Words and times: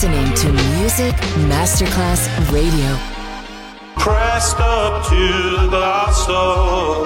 listening 0.00 0.32
to 0.32 0.50
Music 0.78 1.14
Masterclass 1.46 2.26
Radio. 2.50 2.96
Pressed 3.96 4.58
up 4.58 5.04
to 5.04 5.68
the 5.68 6.10
soul. 6.12 7.04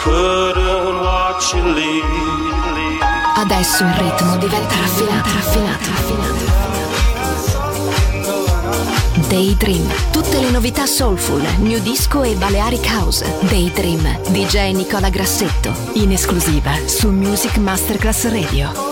Couldn't 0.00 1.00
watch 1.00 1.54
you 1.54 1.62
leave. 1.62 2.98
Adesso 3.36 3.84
il 3.84 3.92
ritmo 3.92 4.36
diventa 4.36 4.74
raffinato, 4.74 5.28
raffinato, 5.32 5.90
raffinato. 5.90 6.50
Daydream. 9.28 9.88
Tutte 10.10 10.40
le 10.40 10.50
novità 10.50 10.86
soulful, 10.86 11.46
new 11.58 11.80
disco 11.82 12.24
e 12.24 12.34
Balearic 12.34 12.84
House. 12.86 13.24
Daydream. 13.42 14.18
DJ 14.30 14.72
Nicola 14.72 15.08
Grassetto. 15.08 15.72
In 15.92 16.10
esclusiva 16.10 16.72
su 16.84 17.10
Music 17.10 17.58
Masterclass 17.58 18.28
Radio. 18.28 18.91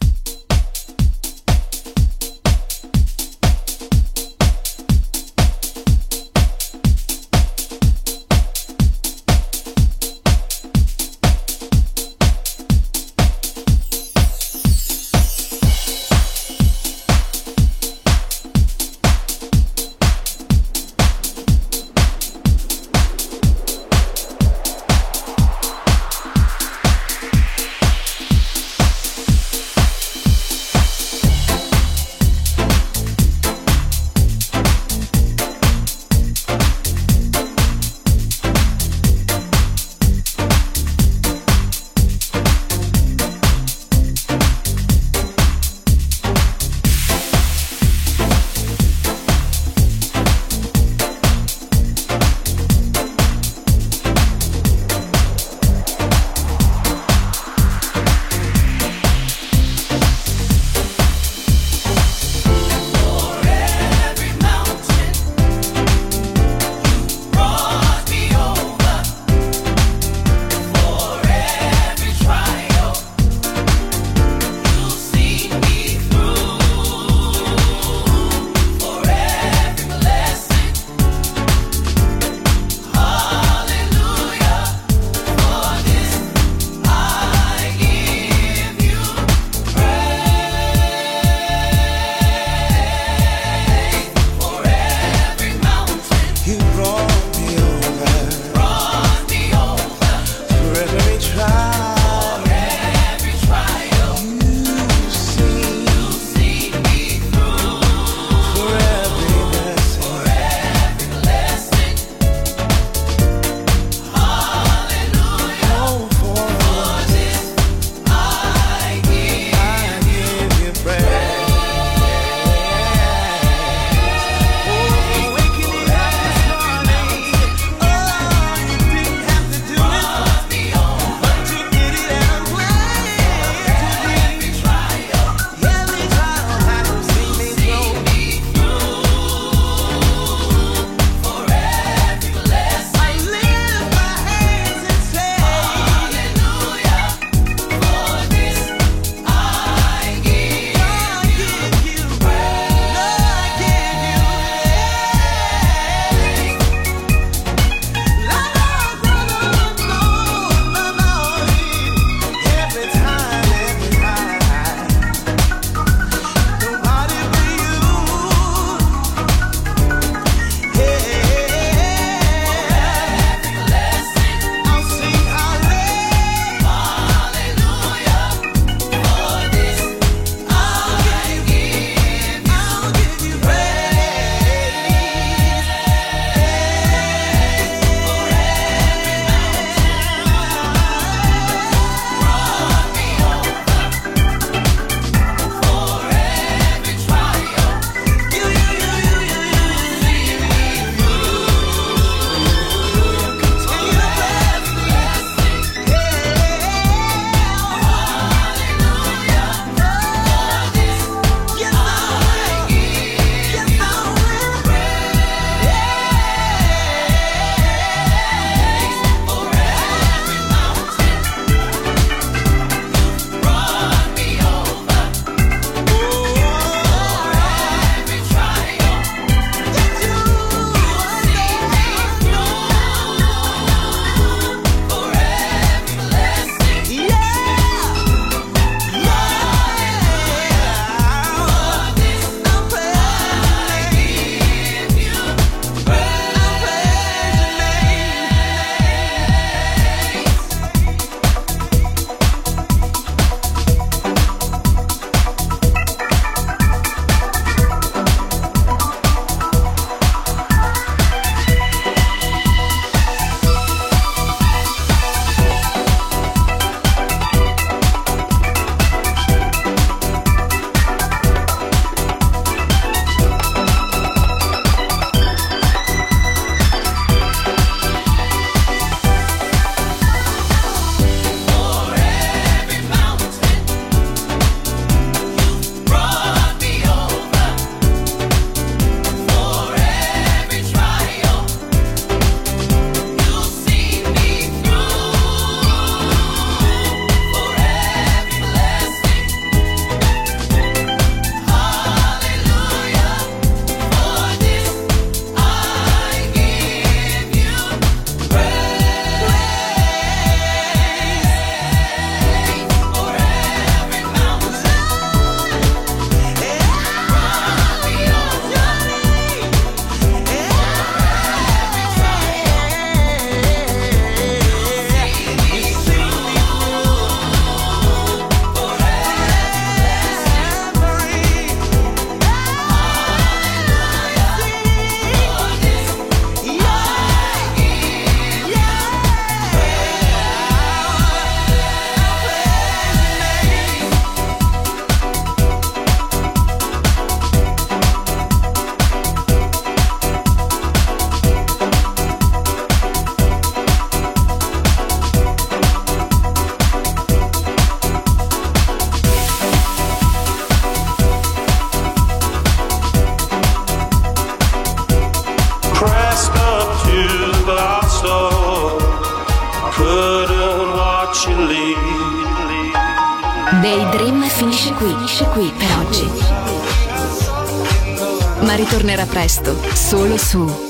Sul. 380.31 380.60